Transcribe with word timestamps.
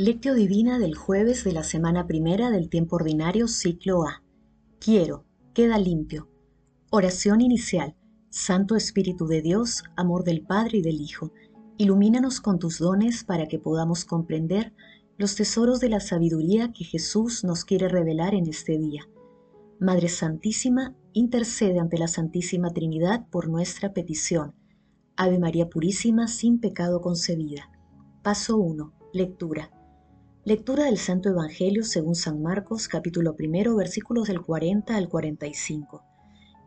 Lectio 0.00 0.34
Divina 0.34 0.78
del 0.78 0.94
jueves 0.94 1.42
de 1.42 1.50
la 1.50 1.64
semana 1.64 2.06
primera 2.06 2.50
del 2.50 2.68
tiempo 2.68 2.94
ordinario 2.94 3.48
ciclo 3.48 4.04
A. 4.06 4.22
Quiero, 4.78 5.24
queda 5.54 5.76
limpio. 5.76 6.28
Oración 6.92 7.40
inicial. 7.40 7.96
Santo 8.30 8.76
Espíritu 8.76 9.26
de 9.26 9.42
Dios, 9.42 9.82
amor 9.96 10.22
del 10.22 10.42
Padre 10.42 10.78
y 10.78 10.82
del 10.82 11.00
Hijo, 11.00 11.32
ilumínanos 11.78 12.40
con 12.40 12.60
tus 12.60 12.78
dones 12.78 13.24
para 13.24 13.48
que 13.48 13.58
podamos 13.58 14.04
comprender 14.04 14.72
los 15.16 15.34
tesoros 15.34 15.80
de 15.80 15.88
la 15.88 15.98
sabiduría 15.98 16.72
que 16.72 16.84
Jesús 16.84 17.42
nos 17.42 17.64
quiere 17.64 17.88
revelar 17.88 18.36
en 18.36 18.46
este 18.46 18.78
día. 18.78 19.02
Madre 19.80 20.08
Santísima, 20.08 20.94
intercede 21.12 21.80
ante 21.80 21.98
la 21.98 22.06
Santísima 22.06 22.70
Trinidad 22.70 23.26
por 23.30 23.48
nuestra 23.48 23.92
petición. 23.92 24.54
Ave 25.16 25.40
María 25.40 25.68
Purísima, 25.68 26.28
sin 26.28 26.60
pecado 26.60 27.00
concebida. 27.00 27.68
Paso 28.22 28.58
1. 28.58 28.92
Lectura. 29.12 29.72
Lectura 30.48 30.84
del 30.84 30.96
Santo 30.96 31.28
Evangelio 31.28 31.84
según 31.84 32.14
San 32.14 32.40
Marcos 32.40 32.88
capítulo 32.88 33.36
primero 33.36 33.76
versículos 33.76 34.28
del 34.28 34.40
40 34.40 34.96
al 34.96 35.10
45. 35.10 36.02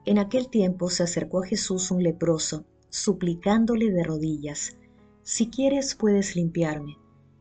En 0.05 0.19
aquel 0.19 0.49
tiempo 0.51 0.91
se 0.91 1.01
acercó 1.01 1.41
a 1.41 1.47
Jesús 1.47 1.89
un 1.89 2.03
leproso, 2.03 2.63
suplicándole 2.89 3.89
de 3.89 4.03
rodillas, 4.03 4.77
Si 5.23 5.49
quieres 5.49 5.95
puedes 5.95 6.35
limpiarme. 6.35 6.97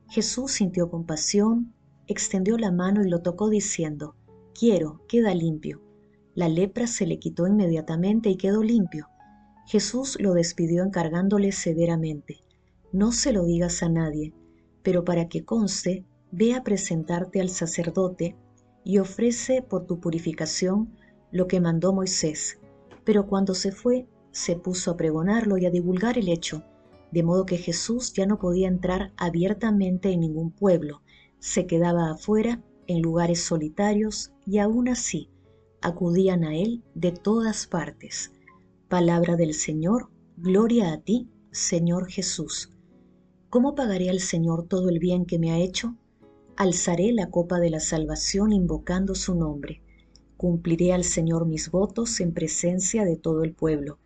Jesús 0.09 0.53
sintió 0.53 0.91
compasión, 0.91 1.75
extendió 2.07 2.57
la 2.57 2.73
mano 2.73 3.05
y 3.05 3.11
lo 3.11 3.21
tocó 3.21 3.51
diciendo, 3.51 4.17
Quiero, 4.59 5.03
queda 5.09 5.35
limpio. 5.35 5.83
La 6.35 6.49
lepra 6.49 6.87
se 6.87 7.07
le 7.07 7.19
quitó 7.19 7.49
inmediatamente 7.49 8.31
y 8.31 8.39
quedó 8.39 8.63
limpio. 8.63 9.09
Jesús 9.67 10.17
lo 10.19 10.33
despidió 10.33 10.85
encargándole 10.85 11.53
severamente, 11.53 12.41
No 12.93 13.13
se 13.13 13.35
lo 13.35 13.45
digas 13.45 13.83
a 13.83 13.91
nadie, 13.91 14.33
pero 14.83 15.05
para 15.05 15.29
que 15.29 15.45
conste, 15.45 16.07
ve 16.33 16.55
a 16.55 16.63
presentarte 16.63 17.41
al 17.41 17.49
sacerdote 17.49 18.37
y 18.85 18.99
ofrece 18.99 19.63
por 19.63 19.87
tu 19.87 20.01
purificación 20.01 20.95
lo 21.31 21.47
que 21.47 21.61
mandó 21.61 21.93
Moisés. 21.93 22.59
Pero 23.05 23.27
cuando 23.27 23.55
se 23.55 23.73
fue, 23.73 24.07
se 24.31 24.57
puso 24.57 24.93
a 24.93 24.97
pregonarlo 24.97 25.59
y 25.59 25.67
a 25.67 25.71
divulgar 25.71 26.19
el 26.19 26.29
hecho, 26.29 26.65
de 27.11 27.23
modo 27.23 27.47
que 27.47 27.57
Jesús 27.57 28.13
ya 28.13 28.27
no 28.27 28.39
podía 28.39 28.69
entrar 28.69 29.13
abiertamente 29.17 30.11
en 30.13 30.21
ningún 30.21 30.53
pueblo, 30.53 31.03
se 31.39 31.67
quedaba 31.67 32.11
afuera 32.11 32.63
en 32.87 33.03
lugares 33.03 33.43
solitarios 33.43 34.33
y 34.47 34.59
aún 34.59 34.89
así 34.89 35.31
acudían 35.83 36.45
a 36.45 36.57
él 36.57 36.85
de 36.95 37.13
todas 37.13 37.67
partes. 37.67 38.33
Palabra 38.89 39.37
del 39.37 39.55
Señor, 39.55 40.11
gloria 40.37 40.93
a 40.93 41.01
ti, 41.01 41.29
Señor 41.51 42.09
Jesús. 42.09 42.71
¿Cómo 43.49 43.75
pagaré 43.75 44.11
al 44.11 44.21
Señor 44.21 44.69
todo 44.69 44.89
el 44.89 44.99
bien 44.99 45.27
que 45.27 45.39
me 45.39 45.51
ha 45.51 45.59
hecho? 45.59 45.97
Alzaré 46.61 47.11
la 47.13 47.31
copa 47.31 47.59
de 47.59 47.71
la 47.71 47.81
salvación 47.81 48.53
invocando 48.53 49.15
su 49.15 49.35
nombre. 49.35 49.81
Cumpliré 50.37 50.93
al 50.93 51.05
Señor 51.05 51.47
mis 51.47 51.71
votos 51.71 52.21
en 52.21 52.35
presencia 52.35 53.07
de 53.07 53.17
todo 53.17 53.45
el 53.45 53.55
pueblo. 53.55 53.99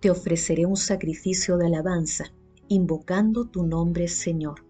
Te 0.00 0.10
ofreceré 0.10 0.66
un 0.66 0.76
sacrificio 0.76 1.56
de 1.56 1.64
alabanza, 1.68 2.26
invocando 2.68 3.46
tu 3.46 3.64
nombre, 3.64 4.08
Señor. 4.08 4.66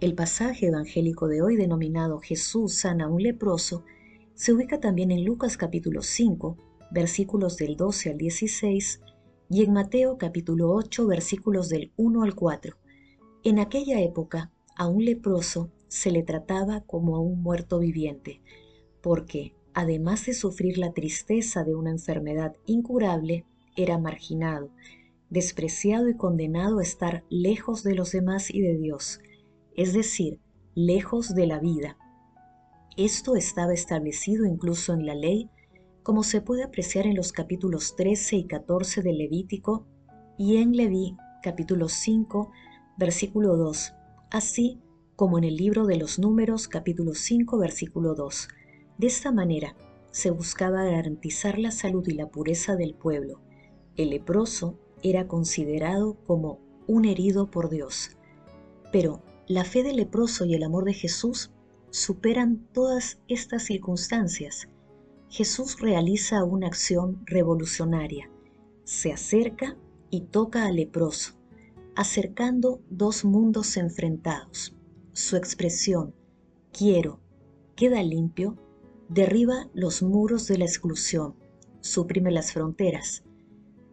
El 0.00 0.14
pasaje 0.14 0.68
evangélico 0.68 1.28
de 1.28 1.42
hoy 1.42 1.56
denominado 1.56 2.20
Jesús 2.20 2.74
sana 2.74 3.04
a 3.04 3.08
un 3.08 3.22
leproso 3.22 3.84
se 4.32 4.54
ubica 4.54 4.80
también 4.80 5.10
en 5.10 5.26
Lucas 5.26 5.58
capítulo 5.58 6.00
5, 6.00 6.56
versículos 6.90 7.58
del 7.58 7.76
12 7.76 8.12
al 8.12 8.16
16, 8.16 9.02
y 9.50 9.62
en 9.62 9.74
Mateo 9.74 10.16
capítulo 10.16 10.72
8, 10.72 11.06
versículos 11.06 11.68
del 11.68 11.92
1 11.98 12.22
al 12.22 12.34
4. 12.34 12.78
En 13.44 13.58
aquella 13.58 14.00
época, 14.00 14.50
a 14.74 14.88
un 14.88 15.04
leproso 15.04 15.70
se 15.90 16.12
le 16.12 16.22
trataba 16.22 16.82
como 16.82 17.16
a 17.16 17.20
un 17.20 17.42
muerto 17.42 17.80
viviente, 17.80 18.40
porque, 19.02 19.54
además 19.74 20.24
de 20.24 20.34
sufrir 20.34 20.78
la 20.78 20.92
tristeza 20.92 21.64
de 21.64 21.74
una 21.74 21.90
enfermedad 21.90 22.54
incurable, 22.64 23.44
era 23.76 23.98
marginado, 23.98 24.70
despreciado 25.30 26.08
y 26.08 26.16
condenado 26.16 26.78
a 26.78 26.82
estar 26.82 27.24
lejos 27.28 27.82
de 27.82 27.96
los 27.96 28.12
demás 28.12 28.54
y 28.54 28.60
de 28.60 28.78
Dios, 28.78 29.20
es 29.76 29.92
decir, 29.92 30.38
lejos 30.76 31.34
de 31.34 31.46
la 31.48 31.58
vida. 31.58 31.98
Esto 32.96 33.34
estaba 33.34 33.74
establecido 33.74 34.46
incluso 34.46 34.94
en 34.94 35.06
la 35.06 35.16
ley, 35.16 35.50
como 36.04 36.22
se 36.22 36.40
puede 36.40 36.62
apreciar 36.62 37.06
en 37.06 37.16
los 37.16 37.32
capítulos 37.32 37.96
13 37.96 38.36
y 38.36 38.46
14 38.46 39.02
del 39.02 39.18
Levítico 39.18 39.86
y 40.38 40.58
en 40.58 40.72
Leví 40.72 41.16
capítulo 41.42 41.88
5, 41.88 42.52
versículo 42.96 43.56
2, 43.56 43.92
así 44.30 44.80
como 45.20 45.36
en 45.36 45.44
el 45.44 45.56
libro 45.56 45.84
de 45.84 45.96
los 45.96 46.18
números 46.18 46.66
capítulo 46.66 47.12
5 47.12 47.58
versículo 47.58 48.14
2. 48.14 48.48
De 48.96 49.06
esta 49.06 49.30
manera 49.30 49.76
se 50.12 50.30
buscaba 50.30 50.82
garantizar 50.84 51.58
la 51.58 51.72
salud 51.72 52.08
y 52.08 52.12
la 52.12 52.30
pureza 52.30 52.74
del 52.74 52.94
pueblo. 52.94 53.42
El 53.98 54.08
leproso 54.08 54.78
era 55.02 55.28
considerado 55.28 56.14
como 56.26 56.58
un 56.86 57.04
herido 57.04 57.50
por 57.50 57.68
Dios. 57.68 58.16
Pero 58.92 59.22
la 59.46 59.64
fe 59.64 59.82
del 59.82 59.96
leproso 59.96 60.46
y 60.46 60.54
el 60.54 60.62
amor 60.62 60.86
de 60.86 60.94
Jesús 60.94 61.50
superan 61.90 62.66
todas 62.72 63.20
estas 63.28 63.64
circunstancias. 63.64 64.70
Jesús 65.28 65.80
realiza 65.80 66.44
una 66.44 66.68
acción 66.68 67.20
revolucionaria. 67.26 68.30
Se 68.84 69.12
acerca 69.12 69.76
y 70.08 70.22
toca 70.22 70.64
al 70.64 70.76
leproso, 70.76 71.34
acercando 71.94 72.80
dos 72.88 73.26
mundos 73.26 73.76
enfrentados 73.76 74.79
su 75.12 75.36
expresión 75.36 76.14
quiero 76.72 77.20
queda 77.80 78.02
limpio, 78.02 78.58
derriba 79.08 79.70
los 79.72 80.02
muros 80.02 80.46
de 80.48 80.58
la 80.58 80.66
exclusión, 80.66 81.34
suprime 81.80 82.30
las 82.30 82.52
fronteras. 82.52 83.24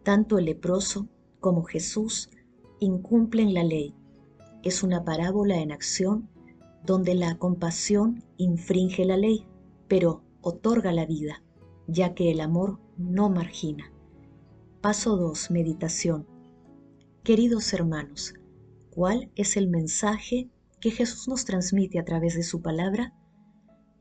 Tanto 0.02 0.36
el 0.36 0.44
leproso 0.44 1.08
como 1.40 1.62
Jesús 1.64 2.28
incumplen 2.80 3.54
la 3.54 3.64
ley. 3.64 3.94
Es 4.62 4.82
una 4.82 5.04
parábola 5.04 5.56
en 5.56 5.72
acción 5.72 6.28
donde 6.84 7.14
la 7.14 7.38
compasión 7.38 8.22
infringe 8.36 9.06
la 9.06 9.16
ley, 9.16 9.46
pero 9.88 10.22
otorga 10.42 10.92
la 10.92 11.06
vida, 11.06 11.42
ya 11.86 12.12
que 12.12 12.30
el 12.30 12.42
amor 12.42 12.78
no 12.98 13.30
margina. 13.30 13.90
Paso 14.82 15.16
2. 15.16 15.50
Meditación. 15.50 16.26
Queridos 17.24 17.72
hermanos, 17.72 18.34
¿cuál 18.90 19.30
es 19.34 19.56
el 19.56 19.68
mensaje 19.68 20.50
que 20.80 20.90
Jesús 20.90 21.26
nos 21.28 21.44
transmite 21.44 21.98
a 21.98 22.04
través 22.04 22.34
de 22.34 22.42
su 22.42 22.62
palabra, 22.62 23.12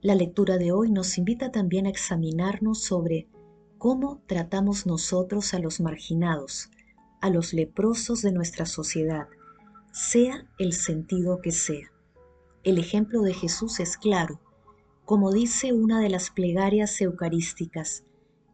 la 0.01 0.13
lectura 0.13 0.57
de 0.57 0.71
hoy 0.71 0.91
nos 0.91 1.17
invita 1.17 1.51
también 1.51 1.87
a 1.87 1.89
examinarnos 1.89 2.83
sobre 2.83 3.27
cómo 3.79 4.21
tratamos 4.27 4.85
nosotros 4.85 5.53
a 5.53 5.59
los 5.59 5.79
marginados, 5.79 6.69
a 7.19 7.29
los 7.31 7.53
leprosos 7.53 8.21
de 8.21 8.31
nuestra 8.31 8.67
sociedad, 8.67 9.27
sea 9.91 10.47
el 10.59 10.73
sentido 10.73 11.41
que 11.41 11.51
sea. 11.51 11.91
El 12.63 12.77
ejemplo 12.77 13.21
de 13.21 13.33
Jesús 13.33 13.79
es 13.79 13.97
claro. 13.97 14.39
Como 15.03 15.31
dice 15.31 15.73
una 15.73 15.99
de 15.99 16.09
las 16.09 16.29
plegarias 16.29 17.01
eucarísticas, 17.01 18.03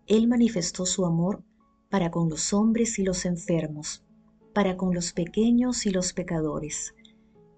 Él 0.07 0.27
manifestó 0.27 0.85
su 0.85 1.05
amor 1.05 1.43
para 1.89 2.09
con 2.09 2.29
los 2.29 2.53
hombres 2.53 2.99
y 2.99 3.03
los 3.03 3.25
enfermos, 3.25 4.05
para 4.53 4.77
con 4.77 4.93
los 4.93 5.11
pequeños 5.11 5.85
y 5.85 5.89
los 5.89 6.13
pecadores 6.13 6.93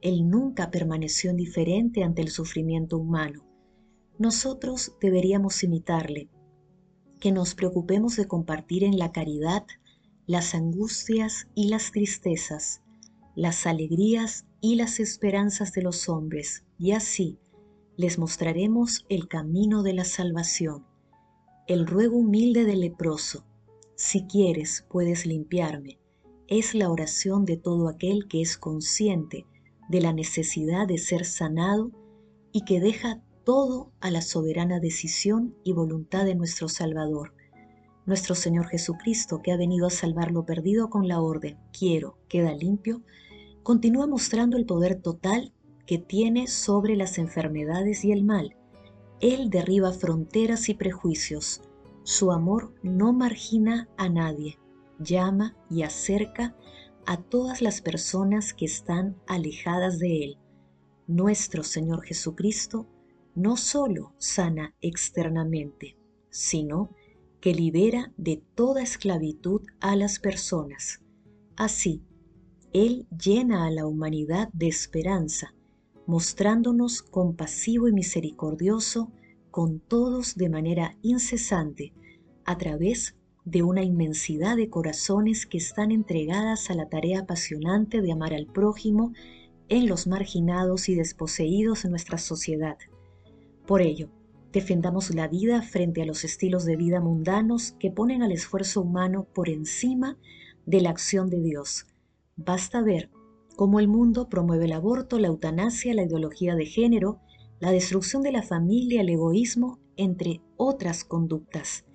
él 0.06 0.30
nunca 0.30 0.70
permaneció 0.70 1.32
indiferente 1.32 2.04
ante 2.04 2.22
el 2.22 2.30
sufrimiento 2.30 3.00
humano. 3.00 3.44
Nosotros 4.20 4.96
deberíamos 5.02 5.64
imitarle, 5.64 6.30
que 7.20 7.32
nos 7.32 7.56
preocupemos 7.56 8.16
de 8.16 8.28
compartir 8.28 8.84
en 8.84 9.00
la 9.00 9.12
caridad 9.12 9.66
las 10.28 10.54
angustias 10.54 11.48
y 11.56 11.70
las 11.70 11.92
tristezas, 11.92 12.84
las 13.36 13.66
alegrías 13.66 14.46
y 14.62 14.76
las 14.76 15.00
esperanzas 15.00 15.72
de 15.72 15.82
los 15.82 16.08
hombres, 16.08 16.66
y 16.78 16.92
así 16.92 17.40
les 17.98 18.20
mostraremos 18.20 19.08
el 19.10 19.28
camino 19.28 19.82
de 19.82 19.94
la 19.94 20.06
salvación. 20.06 20.86
El 21.66 21.88
ruego 21.88 22.18
humilde 22.18 22.64
del 22.64 22.82
leproso, 22.82 23.44
si 23.96 24.28
quieres 24.28 24.86
puedes 24.88 25.26
limpiarme, 25.26 25.98
es 26.48 26.76
la 26.76 26.92
oración 26.92 27.44
de 27.44 27.58
todo 27.58 27.90
aquel 27.90 28.28
que 28.28 28.42
es 28.42 28.56
consciente 28.56 29.48
de 29.90 30.02
la 30.02 30.14
necesidad 30.14 30.88
de 30.88 30.98
ser 30.98 31.26
sanado 31.26 31.92
y 32.52 32.66
que 32.66 32.80
deja 32.80 33.22
todo 33.44 33.92
a 34.00 34.10
la 34.10 34.22
soberana 34.22 34.80
decisión 34.80 35.56
y 35.64 35.74
voluntad 35.74 36.26
de 36.26 36.36
nuestro 36.36 36.68
Salvador, 36.68 37.34
nuestro 38.06 38.36
Señor 38.36 38.68
Jesucristo, 38.68 39.42
que 39.42 39.52
ha 39.52 39.58
venido 39.58 39.88
a 39.88 39.92
salvar 39.92 40.32
lo 40.32 40.46
perdido 40.46 40.90
con 40.90 41.08
la 41.08 41.22
orden, 41.22 41.58
quiero, 41.78 42.18
queda 42.28 42.54
limpio, 42.54 43.02
continúa 43.64 44.08
mostrando 44.08 44.58
el 44.58 44.66
poder 44.66 45.02
total 45.02 45.54
que 45.86 45.98
tiene 45.98 46.48
sobre 46.48 46.96
las 46.96 47.18
enfermedades 47.18 48.04
y 48.04 48.12
el 48.12 48.24
mal. 48.24 48.56
Él 49.20 49.50
derriba 49.50 49.92
fronteras 49.92 50.70
y 50.70 50.74
prejuicios. 50.74 51.62
Su 52.04 52.32
amor 52.32 52.74
no 52.84 53.14
margina 53.14 53.90
a 53.98 54.10
nadie, 54.10 54.60
llama 55.00 55.56
y 55.70 55.84
acerca 55.84 56.56
a 57.06 57.18
todas 57.18 57.62
las 57.62 57.82
personas 57.82 58.54
que 58.54 58.66
están 58.66 59.16
alejadas 59.28 60.00
de 60.00 60.24
Él. 60.24 60.38
nuestro 61.08 61.64
Señor 61.64 62.04
Jesucristo 62.04 62.88
no 63.36 63.58
solo 63.58 64.14
sana 64.18 64.74
externamente, 64.82 65.98
sino 66.32 66.90
que 67.40 67.54
libera 67.54 68.12
de 68.18 68.42
toda 68.56 68.82
esclavitud 68.82 69.62
a 69.80 69.96
las 69.96 70.18
personas. 70.18 71.04
Así, 71.56 72.02
Él 72.74 73.08
llena 73.12 73.68
a 73.68 73.72
la 73.72 73.86
humanidad 73.86 74.50
de 74.52 74.68
esperanza, 74.68 75.54
mostrándonos 76.08 77.04
compasivo 77.04 77.88
y 77.88 77.94
misericordioso 77.94 79.12
con 79.52 79.80
todos 79.80 80.36
de 80.36 80.50
manera 80.50 80.98
incesante, 81.04 81.94
a 82.46 82.58
través 82.58 83.16
de 83.46 83.62
una 83.62 83.84
inmensidad 83.84 84.58
de 84.58 84.70
corazones 84.70 85.46
que 85.46 85.60
están 85.60 85.92
entregadas 85.92 86.70
a 86.72 86.74
la 86.74 86.90
tarea 86.90 87.22
apasionante 87.22 88.02
de 88.02 88.12
amar 88.12 88.34
al 88.34 88.48
prójimo 88.48 89.14
en 89.70 89.88
los 89.88 90.08
marginados 90.08 90.90
y 90.90 90.96
desposeídos 90.96 91.86
en 91.86 91.92
nuestra 91.92 92.18
sociedad. 92.18 92.78
Por 93.68 93.82
ello, 93.82 94.10
defendamos 94.52 95.14
la 95.14 95.28
vida 95.28 95.62
frente 95.62 96.02
a 96.02 96.06
los 96.06 96.24
estilos 96.24 96.66
de 96.66 96.76
vida 96.76 97.00
mundanos 97.00 97.76
que 97.80 97.92
ponen 97.92 98.24
al 98.24 98.32
esfuerzo 98.32 98.82
humano 98.82 99.28
por 99.34 99.50
encima 99.50 100.18
de 100.66 100.82
la 100.82 100.90
acción 100.90 101.30
de 101.30 101.42
Dios. 101.42 101.86
Basta 102.36 102.82
ver 102.82 103.12
cómo 103.56 103.80
el 103.80 103.88
mundo 103.88 104.28
promueve 104.28 104.66
el 104.66 104.74
aborto, 104.74 105.20
la 105.20 105.28
eutanasia, 105.28 105.94
la 105.94 106.04
ideología 106.04 106.56
de 106.56 106.66
género, 106.66 107.20
la 107.60 107.72
destrucción 107.72 108.22
de 108.24 108.32
la 108.32 108.44
familia, 108.44 109.02
el 109.02 109.10
egoísmo, 109.10 109.80
entre 109.98 110.42
otras 110.58 111.04
conductas. 111.04 111.86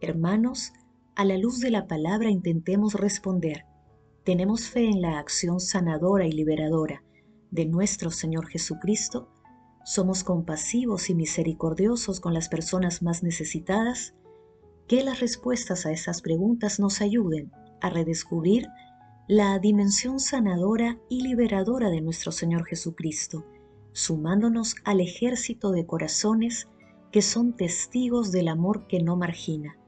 Hermanos, 0.00 0.72
a 1.16 1.24
la 1.24 1.38
luz 1.38 1.60
de 1.60 1.70
la 1.70 1.86
palabra 1.86 2.30
intentemos 2.30 2.92
responder. 2.92 3.64
¿Tenemos 4.22 4.68
fe 4.68 4.84
en 4.84 5.00
la 5.00 5.18
acción 5.18 5.60
sanadora 5.60 6.26
y 6.26 6.32
liberadora 6.32 7.02
de 7.50 7.64
nuestro 7.64 8.10
Señor 8.10 8.48
Jesucristo? 8.48 9.32
¿Somos 9.82 10.24
compasivos 10.24 11.08
y 11.08 11.14
misericordiosos 11.14 12.20
con 12.20 12.34
las 12.34 12.50
personas 12.50 13.02
más 13.02 13.22
necesitadas? 13.22 14.14
Que 14.88 15.02
las 15.02 15.20
respuestas 15.20 15.86
a 15.86 15.90
esas 15.90 16.20
preguntas 16.20 16.78
nos 16.78 17.00
ayuden 17.00 17.50
a 17.80 17.88
redescubrir 17.88 18.66
la 19.26 19.58
dimensión 19.58 20.20
sanadora 20.20 20.98
y 21.08 21.22
liberadora 21.22 21.88
de 21.88 22.02
nuestro 22.02 22.30
Señor 22.30 22.66
Jesucristo, 22.66 23.46
sumándonos 23.92 24.74
al 24.84 25.00
ejército 25.00 25.70
de 25.70 25.86
corazones 25.86 26.68
que 27.10 27.22
son 27.22 27.56
testigos 27.56 28.32
del 28.32 28.48
amor 28.48 28.86
que 28.86 29.02
no 29.02 29.16
margina 29.16 29.78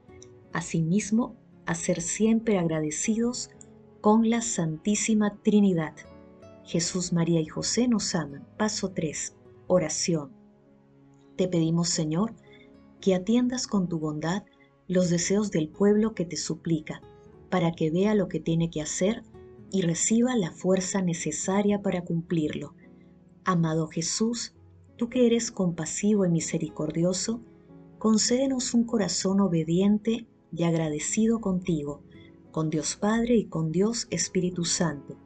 Asimismo, 0.53 1.35
a 1.65 1.75
ser 1.75 2.01
siempre 2.01 2.57
agradecidos 2.57 3.51
con 4.01 4.29
la 4.29 4.41
Santísima 4.41 5.37
Trinidad. 5.43 5.93
Jesús, 6.63 7.13
María 7.13 7.41
y 7.41 7.45
José 7.45 7.87
nos 7.87 8.15
aman. 8.15 8.47
Paso 8.57 8.91
3. 8.91 9.35
Oración. 9.67 10.31
Te 11.35 11.47
pedimos, 11.47 11.89
Señor, 11.89 12.33
que 13.01 13.15
atiendas 13.15 13.67
con 13.67 13.87
tu 13.87 13.99
bondad 13.99 14.43
los 14.87 15.09
deseos 15.09 15.51
del 15.51 15.69
pueblo 15.69 16.15
que 16.15 16.25
te 16.25 16.37
suplica, 16.37 17.01
para 17.49 17.71
que 17.71 17.91
vea 17.91 18.15
lo 18.15 18.27
que 18.27 18.39
tiene 18.39 18.69
que 18.69 18.81
hacer 18.81 19.23
y 19.71 19.81
reciba 19.81 20.35
la 20.35 20.51
fuerza 20.51 21.01
necesaria 21.01 21.81
para 21.81 22.03
cumplirlo. 22.03 22.73
Amado 23.43 23.87
Jesús, 23.87 24.55
tú 24.97 25.09
que 25.09 25.27
eres 25.27 25.51
compasivo 25.51 26.25
y 26.25 26.29
misericordioso, 26.29 27.41
concédenos 27.99 28.73
un 28.73 28.83
corazón 28.85 29.41
obediente 29.41 30.25
y 30.51 30.63
agradecido 30.63 31.39
contigo, 31.39 32.03
con 32.51 32.69
Dios 32.69 32.95
Padre 32.95 33.35
y 33.35 33.45
con 33.45 33.71
Dios 33.71 34.07
Espíritu 34.09 34.65
Santo, 34.65 35.17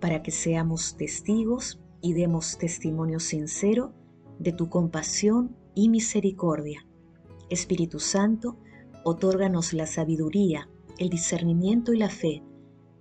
para 0.00 0.22
que 0.22 0.30
seamos 0.30 0.96
testigos 0.96 1.80
y 2.00 2.12
demos 2.12 2.58
testimonio 2.58 3.20
sincero 3.20 3.92
de 4.38 4.52
tu 4.52 4.68
compasión 4.68 5.56
y 5.74 5.88
misericordia. 5.88 6.86
Espíritu 7.50 7.98
Santo, 7.98 8.58
otórganos 9.04 9.72
la 9.72 9.86
sabiduría, 9.86 10.68
el 10.98 11.08
discernimiento 11.08 11.92
y 11.92 11.98
la 11.98 12.10
fe 12.10 12.42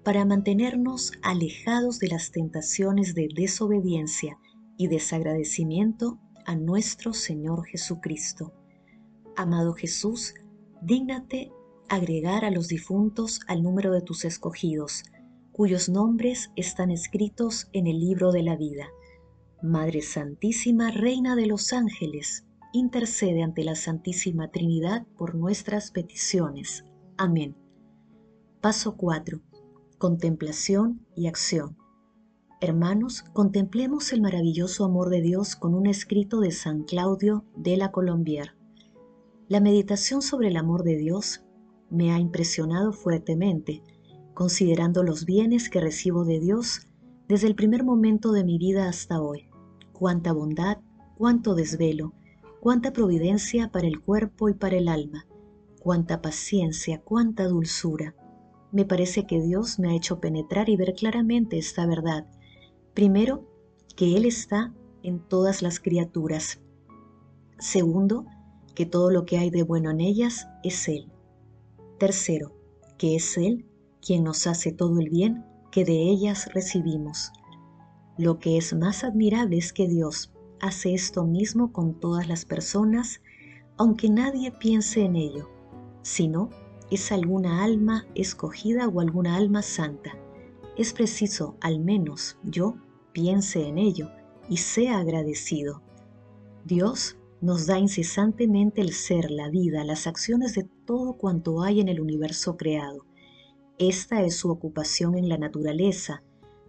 para 0.08 0.24
mantenernos 0.24 1.12
alejados 1.22 2.00
de 2.00 2.08
las 2.08 2.32
tentaciones 2.32 3.14
de 3.14 3.28
desobediencia 3.36 4.40
y 4.78 4.88
desagradecimiento 4.88 6.18
a 6.46 6.56
nuestro 6.56 7.12
Señor 7.12 7.66
Jesucristo. 7.66 8.54
Amado 9.36 9.74
Jesús, 9.74 10.34
dígnate 10.82 11.52
agregar 11.90 12.46
a 12.46 12.52
los 12.52 12.68
difuntos 12.68 13.42
al 13.48 13.64
número 13.64 13.92
de 13.92 14.02
tus 14.02 14.26
escogidos, 14.26 15.04
cuyos 15.52 15.90
nombres 15.90 16.52
están 16.56 16.92
escritos 16.92 17.68
en 17.74 17.88
el 17.88 18.00
libro 18.00 18.32
de 18.32 18.44
la 18.44 18.56
vida. 18.56 18.88
Madre 19.62 20.02
Santísima, 20.02 20.92
Reina 20.92 21.36
de 21.36 21.48
los 21.48 21.74
Ángeles, 21.74 22.46
intercede 22.74 23.42
ante 23.42 23.64
la 23.64 23.76
Santísima 23.76 24.52
Trinidad 24.52 25.08
por 25.18 25.36
nuestras 25.36 25.92
peticiones. 25.92 26.86
Amén. 27.18 27.56
Paso 28.62 28.98
4. 28.98 29.42
Contemplación 29.98 31.06
y 31.16 31.28
acción. 31.28 31.78
Hermanos, 32.62 33.24
contemplemos 33.34 34.14
el 34.14 34.22
maravilloso 34.22 34.86
amor 34.86 35.10
de 35.10 35.22
Dios 35.22 35.56
con 35.56 35.74
un 35.74 35.88
escrito 35.88 36.40
de 36.40 36.52
San 36.52 36.84
Claudio 36.84 37.46
de 37.56 37.78
la 37.78 37.92
Colombier. 37.92 38.56
La 39.48 39.60
meditación 39.60 40.22
sobre 40.22 40.50
el 40.50 40.58
amor 40.58 40.84
de 40.84 40.98
Dios 40.98 41.47
me 41.90 42.12
ha 42.12 42.20
impresionado 42.20 42.94
fuertemente, 42.94 43.84
considerando 44.34 45.04
los 45.04 45.26
bienes 45.26 45.70
que 45.70 45.82
recibo 45.82 46.26
de 46.26 46.40
Dios 46.40 46.88
desde 47.28 47.48
el 47.48 47.56
primer 47.56 47.84
momento 47.84 48.32
de 48.32 48.44
mi 48.44 48.58
vida 48.58 48.88
hasta 48.88 49.22
hoy. 49.22 49.50
Cuánta 49.94 50.32
bondad, 50.32 50.78
cuánto 51.18 51.56
desvelo, 51.56 52.14
cuánta 52.60 52.94
providencia 52.94 53.72
para 53.72 53.88
el 53.88 54.02
cuerpo 54.02 54.50
y 54.50 54.54
para 54.54 54.78
el 54.78 54.88
alma, 54.88 55.26
cuánta 55.80 56.22
paciencia, 56.22 57.02
cuánta 57.02 57.48
dulzura. 57.48 58.16
Me 58.72 58.86
parece 58.86 59.26
que 59.26 59.42
Dios 59.42 59.80
me 59.80 59.90
ha 59.90 59.96
hecho 59.96 60.20
penetrar 60.20 60.70
y 60.70 60.76
ver 60.76 60.94
claramente 60.94 61.58
esta 61.58 61.86
verdad. 61.86 62.28
Primero, 62.94 63.46
que 63.96 64.16
Él 64.16 64.26
está 64.26 64.74
en 65.04 65.20
todas 65.20 65.62
las 65.62 65.80
criaturas. 65.80 66.60
Segundo, 67.58 68.26
que 68.76 68.86
todo 68.86 69.10
lo 69.10 69.26
que 69.26 69.38
hay 69.38 69.50
de 69.50 69.64
bueno 69.64 69.90
en 69.90 70.02
ellas 70.02 70.48
es 70.64 70.88
Él. 70.88 71.12
Tercero, 71.98 72.54
que 72.98 73.16
es 73.16 73.38
Él 73.38 73.66
quien 74.02 74.24
nos 74.24 74.48
hace 74.48 74.72
todo 74.72 75.00
el 75.00 75.10
bien 75.10 75.46
que 75.72 75.84
de 75.84 76.10
ellas 76.10 76.50
recibimos. 76.54 77.32
Lo 78.18 78.40
que 78.40 78.58
es 78.58 78.74
más 78.74 79.04
admirable 79.04 79.58
es 79.58 79.74
que 79.74 79.88
Dios 79.88 80.34
hace 80.60 80.94
esto 80.94 81.26
mismo 81.26 81.72
con 81.72 82.00
todas 82.00 82.28
las 82.28 82.46
personas, 82.46 83.22
aunque 83.78 84.10
nadie 84.10 84.52
piense 84.52 85.02
en 85.02 85.16
ello, 85.16 85.50
sino 86.02 86.50
es 86.90 87.12
alguna 87.12 87.64
alma 87.64 88.08
escogida 88.16 88.88
o 88.88 89.02
alguna 89.02 89.36
alma 89.36 89.62
santa. 89.62 90.18
Es 90.78 90.94
preciso, 90.94 91.58
al 91.62 91.80
menos 91.80 92.38
yo, 92.44 92.76
piense 93.12 93.68
en 93.68 93.78
ello 93.78 94.10
y 94.50 94.58
sea 94.58 95.00
agradecido. 95.00 95.82
Dios 96.66 97.18
nos 97.42 97.68
da 97.68 97.78
incesantemente 97.78 98.82
el 98.82 98.94
ser, 98.94 99.30
la 99.30 99.50
vida, 99.50 99.84
las 99.84 100.08
acciones 100.08 100.56
de 100.56 100.68
todo 100.86 101.14
cuanto 101.14 101.62
hay 101.62 101.80
en 101.80 101.88
el 101.88 102.02
universo 102.02 102.58
creado. 102.58 103.06
Esta 103.78 104.24
es 104.24 104.36
su 104.36 104.50
ocupación 104.50 105.18
en 105.18 105.30
la 105.30 105.38
naturaleza. 105.38 106.24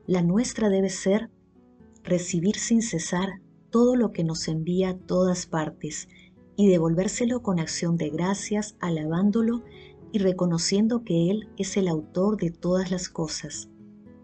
La 0.06 0.22
nuestra 0.22 0.68
debe 0.68 0.90
ser 0.90 1.30
recibir 2.02 2.56
sin 2.56 2.82
cesar 2.82 3.40
todo 3.70 3.96
lo 3.96 4.12
que 4.12 4.24
nos 4.24 4.48
envía 4.48 4.90
a 4.90 4.98
todas 4.98 5.46
partes 5.46 6.08
y 6.56 6.68
devolvérselo 6.68 7.42
con 7.42 7.60
acción 7.60 7.96
de 7.96 8.10
gracias, 8.10 8.76
alabándolo 8.80 9.62
y 10.12 10.18
reconociendo 10.18 11.04
que 11.04 11.30
Él 11.30 11.48
es 11.56 11.76
el 11.76 11.88
autor 11.88 12.36
de 12.36 12.50
todas 12.50 12.90
las 12.90 13.08
cosas. 13.08 13.68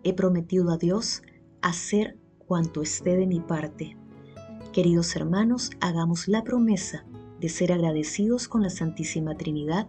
He 0.03 0.13
prometido 0.15 0.71
a 0.71 0.77
Dios 0.77 1.23
hacer 1.63 2.19
cuanto 2.47 2.83
esté 2.83 3.17
de 3.17 3.27
mi 3.27 3.41
parte. 3.41 3.97
Queridos 4.75 5.15
hermanos, 5.15 5.71
hagamos 5.81 6.27
la 6.27 6.43
promesa 6.43 7.07
de 7.39 7.49
ser 7.49 7.73
agradecidos 7.73 8.49
con 8.49 8.63
la 8.63 8.71
Santísima 8.71 9.37
Trinidad, 9.37 9.87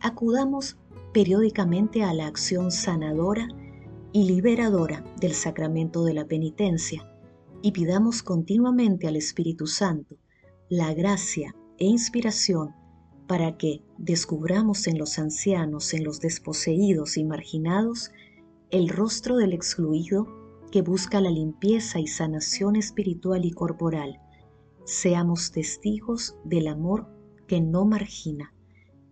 acudamos 0.00 0.76
periódicamente 1.14 2.02
a 2.02 2.12
la 2.12 2.26
acción 2.26 2.72
sanadora 2.72 3.48
y 4.12 4.24
liberadora 4.24 5.02
del 5.18 5.32
sacramento 5.32 6.04
de 6.04 6.12
la 6.12 6.26
penitencia 6.26 7.10
y 7.62 7.72
pidamos 7.72 8.22
continuamente 8.22 9.08
al 9.08 9.16
Espíritu 9.16 9.66
Santo 9.66 10.18
la 10.68 10.92
gracia 10.92 11.56
e 11.78 11.86
inspiración 11.86 12.74
para 13.26 13.56
que 13.56 13.80
descubramos 13.96 14.88
en 14.88 14.98
los 14.98 15.18
ancianos, 15.18 15.94
en 15.94 16.04
los 16.04 16.20
desposeídos 16.20 17.16
y 17.16 17.24
marginados, 17.24 18.10
el 18.70 18.90
rostro 18.90 19.38
del 19.38 19.54
excluido 19.54 20.41
que 20.72 20.82
busca 20.82 21.20
la 21.20 21.30
limpieza 21.30 22.00
y 22.00 22.08
sanación 22.08 22.76
espiritual 22.76 23.44
y 23.44 23.52
corporal, 23.52 24.20
seamos 24.84 25.52
testigos 25.52 26.36
del 26.44 26.66
amor 26.66 27.06
que 27.46 27.60
no 27.60 27.84
margina. 27.84 28.54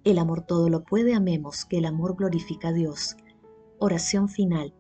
El 0.03 0.19
amor 0.19 0.41
todo 0.47 0.71
lo 0.71 0.83
puede, 0.83 1.15
amemos, 1.15 1.67
que 1.67 1.79
el 1.79 1.85
amor 1.85 2.17
glorifica 2.17 2.69
a 2.69 2.73
Dios. 2.73 3.15
Oración 3.79 4.31
final. 4.31 4.75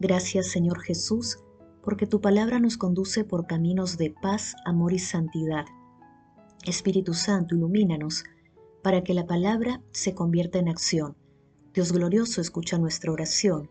Gracias 0.00 0.48
Señor 0.48 0.80
Jesús, 0.80 1.38
porque 1.82 2.08
tu 2.08 2.20
palabra 2.20 2.58
nos 2.58 2.76
conduce 2.76 3.24
por 3.24 3.46
caminos 3.46 3.96
de 3.96 4.10
paz, 4.10 4.56
amor 4.66 4.92
y 4.92 4.98
santidad. 4.98 5.64
Espíritu 6.66 7.14
Santo, 7.14 7.54
ilumínanos 7.54 8.24
para 8.82 9.04
que 9.04 9.14
la 9.14 9.26
palabra 9.26 9.80
se 9.92 10.14
convierta 10.14 10.58
en 10.58 10.68
acción. 10.68 11.16
Dios 11.72 11.92
glorioso, 11.92 12.40
escucha 12.40 12.78
nuestra 12.78 13.12
oración. 13.12 13.70